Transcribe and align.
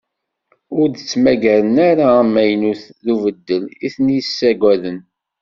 Ur 0.79 0.87
d-ttmaggaren 0.89 1.75
ara 1.89 2.07
amaynut 2.21 2.83
d 3.03 3.05
ubeddel 3.13 3.65
i 3.85 3.87
ten-yessaggaden. 3.93 4.99